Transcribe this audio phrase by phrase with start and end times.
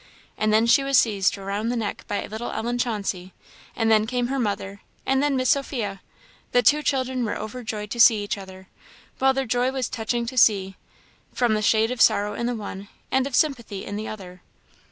[0.35, 3.33] And then she was seized round the neck by little Ellen Chauncey!
[3.75, 6.01] and then came her mother, and then Miss Sophia.
[6.53, 8.67] The two children were overjoyed to see each other,
[9.19, 10.75] while their joy was touching to see,
[11.35, 14.41] from the shade of sorrow in the one, and of sympathy in the other.